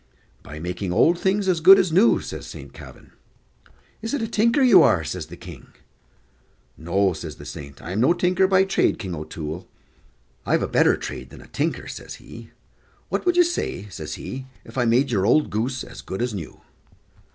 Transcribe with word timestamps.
"By 0.41 0.57
makin' 0.57 0.91
old 0.91 1.19
things 1.19 1.47
as 1.47 1.59
good 1.59 1.77
as 1.77 1.91
new," 1.91 2.19
says 2.21 2.47
Saint 2.47 2.73
Kavin. 2.73 3.11
"Is 4.01 4.15
it 4.15 4.21
a 4.23 4.27
tinker 4.27 4.63
you 4.63 4.81
are?" 4.81 5.03
says 5.03 5.27
the 5.27 5.37
King. 5.37 5.67
"No," 6.75 7.13
says 7.13 7.35
the 7.35 7.45
saint; 7.45 7.79
"I'm 7.83 7.99
no 8.01 8.11
tinker 8.13 8.47
by 8.47 8.63
trade, 8.63 8.97
King 8.97 9.13
O'Toole; 9.13 9.67
I've 10.43 10.63
a 10.63 10.67
better 10.67 10.97
trade 10.97 11.29
than 11.29 11.39
a 11.41 11.47
tinker," 11.47 11.87
says 11.87 12.15
he 12.15 12.49
"what 13.09 13.27
would 13.27 13.37
you 13.37 13.43
say," 13.43 13.89
says 13.89 14.15
he, 14.15 14.47
"If 14.65 14.75
I 14.75 14.85
made 14.85 15.11
your 15.11 15.27
old 15.27 15.51
goose 15.51 15.83
as 15.83 16.01
good 16.01 16.23
as 16.23 16.33
new?" 16.33 16.59